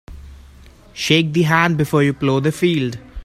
Shake 0.93 1.31
the 1.31 1.43
hand 1.43 1.77
before 1.77 2.01
you 2.01 2.11
plough 2.13 2.39
the 2.39 2.51
field. 2.51 2.97